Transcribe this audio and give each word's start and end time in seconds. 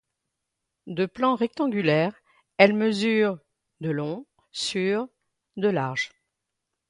De 0.87 1.05
plan 1.05 1.35
rectangulaire, 1.35 2.15
elle 2.57 2.73
mesure 2.73 3.37
de 3.81 3.91
long 3.91 4.25
sur 4.51 5.07
de 5.57 5.67
large. 5.67 6.09